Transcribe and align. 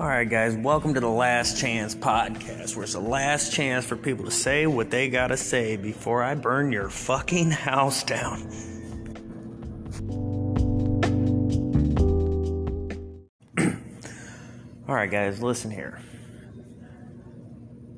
All 0.00 0.06
right, 0.06 0.30
guys, 0.30 0.56
welcome 0.56 0.94
to 0.94 1.00
the 1.00 1.08
Last 1.08 1.58
Chance 1.58 1.96
podcast, 1.96 2.76
where 2.76 2.84
it's 2.84 2.92
the 2.92 3.00
last 3.00 3.52
chance 3.52 3.84
for 3.84 3.96
people 3.96 4.24
to 4.26 4.30
say 4.30 4.64
what 4.64 4.92
they 4.92 5.10
gotta 5.10 5.36
say 5.36 5.74
before 5.74 6.22
I 6.22 6.36
burn 6.36 6.70
your 6.70 6.88
fucking 6.88 7.50
house 7.50 8.04
down. 8.04 8.48
All 14.88 14.94
right, 14.94 15.10
guys, 15.10 15.42
listen 15.42 15.72
here. 15.72 16.00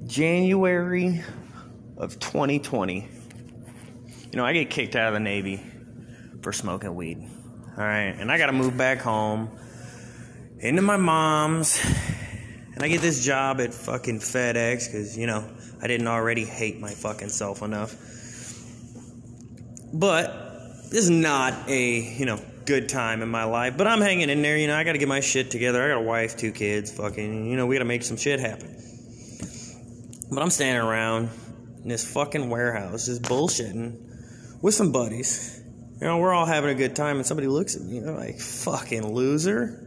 January 0.07 1.23
of 1.99 2.19
2020, 2.19 3.09
you 4.33 4.37
know, 4.39 4.47
I 4.47 4.55
get 4.55 4.71
kicked 4.71 4.97
out 4.97 5.09
of 5.09 5.13
the 5.13 5.21
Navy 5.21 5.63
for 6.41 6.55
smoking 6.55 6.95
weed. 6.95 7.19
All 7.77 7.85
right, 7.85 8.17
and 8.19 8.33
I 8.33 8.39
gotta 8.39 8.55
move 8.55 8.79
back 8.79 9.01
home 9.01 9.51
into 10.61 10.83
my 10.83 10.99
mom's, 10.99 11.83
and 12.75 12.83
I 12.85 12.89
get 12.89 13.01
this 13.01 13.25
job 13.25 13.61
at 13.61 13.73
fucking 13.73 14.19
FedEx 14.19 14.87
because, 14.87 15.17
you 15.17 15.27
know, 15.27 15.43
I 15.83 15.87
didn't 15.87 16.07
already 16.07 16.45
hate 16.45 16.79
my 16.79 16.91
fucking 16.91 17.31
self 17.31 17.63
enough. 17.63 17.97
But 19.93 20.91
this 20.91 21.05
is 21.05 21.11
not 21.11 21.69
a, 21.69 22.01
you 22.01 22.27
know, 22.27 22.39
good 22.67 22.91
time 22.91 23.23
in 23.23 23.29
my 23.31 23.45
life, 23.45 23.79
but 23.79 23.87
I'm 23.87 24.03
hanging 24.03 24.29
in 24.29 24.43
there, 24.43 24.59
you 24.59 24.67
know, 24.67 24.77
I 24.77 24.85
gotta 24.85 24.99
get 24.99 25.09
my 25.09 25.21
shit 25.21 25.51
together. 25.51 25.83
I 25.83 25.89
got 25.89 26.03
a 26.03 26.05
wife, 26.05 26.37
two 26.37 26.53
kids, 26.53 26.93
fucking, 26.93 27.51
you 27.51 27.57
know, 27.57 27.67
we 27.67 27.75
gotta 27.75 27.87
make 27.87 28.03
some 28.03 28.19
shit 28.19 28.39
happen. 28.39 28.77
But 30.31 30.43
I'm 30.43 30.51
standing 30.51 30.83
around 30.83 31.31
in 31.83 31.89
this 31.89 32.05
fucking 32.13 32.51
warehouse, 32.51 33.07
just 33.07 33.23
bullshitting 33.23 34.61
with 34.63 34.75
some 34.75 34.93
buddies. 34.93 35.59
You 36.01 36.07
know, 36.07 36.19
we're 36.19 36.35
all 36.35 36.47
having 36.47 36.71
a 36.71 36.75
good 36.75 36.95
time, 36.95 37.17
and 37.17 37.27
somebody 37.27 37.49
looks 37.49 37.77
at 37.77 37.83
me, 37.83 38.01
like, 38.01 38.39
fucking 38.39 39.13
loser. 39.13 39.87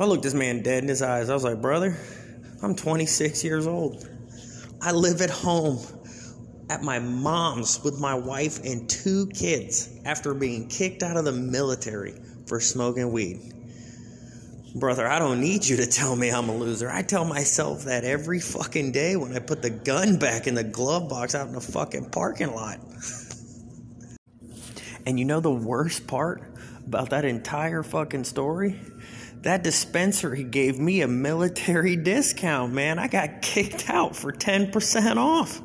I 0.00 0.04
looked 0.04 0.22
this 0.22 0.34
man 0.34 0.62
dead 0.62 0.84
in 0.84 0.88
his 0.88 1.02
eyes. 1.02 1.28
I 1.28 1.34
was 1.34 1.42
like, 1.42 1.60
brother, 1.60 1.96
I'm 2.62 2.76
26 2.76 3.42
years 3.42 3.66
old. 3.66 4.08
I 4.80 4.92
live 4.92 5.20
at 5.20 5.30
home 5.30 5.80
at 6.70 6.84
my 6.84 7.00
mom's 7.00 7.82
with 7.82 7.98
my 7.98 8.14
wife 8.14 8.64
and 8.64 8.88
two 8.88 9.26
kids 9.28 9.88
after 10.04 10.34
being 10.34 10.68
kicked 10.68 11.02
out 11.02 11.16
of 11.16 11.24
the 11.24 11.32
military 11.32 12.14
for 12.46 12.60
smoking 12.60 13.10
weed. 13.10 13.54
Brother, 14.76 15.08
I 15.08 15.18
don't 15.18 15.40
need 15.40 15.66
you 15.66 15.78
to 15.78 15.86
tell 15.86 16.14
me 16.14 16.30
I'm 16.30 16.48
a 16.48 16.56
loser. 16.56 16.88
I 16.88 17.02
tell 17.02 17.24
myself 17.24 17.84
that 17.84 18.04
every 18.04 18.38
fucking 18.38 18.92
day 18.92 19.16
when 19.16 19.34
I 19.34 19.40
put 19.40 19.62
the 19.62 19.70
gun 19.70 20.18
back 20.18 20.46
in 20.46 20.54
the 20.54 20.62
glove 20.62 21.08
box 21.08 21.34
out 21.34 21.48
in 21.48 21.54
the 21.54 21.60
fucking 21.60 22.10
parking 22.10 22.54
lot. 22.54 22.78
and 25.06 25.18
you 25.18 25.24
know 25.24 25.40
the 25.40 25.50
worst 25.50 26.06
part 26.06 26.57
about 26.88 27.10
that 27.10 27.24
entire 27.24 27.82
fucking 27.82 28.24
story? 28.24 28.80
that 29.42 29.62
dispensary 29.62 30.42
gave 30.42 30.78
me 30.78 31.00
a 31.02 31.08
military 31.08 31.96
discount, 32.12 32.72
man. 32.72 32.98
I 32.98 33.08
got 33.08 33.42
kicked 33.42 33.88
out 33.88 34.16
for 34.16 34.32
10% 34.32 35.16
off. 35.16 35.60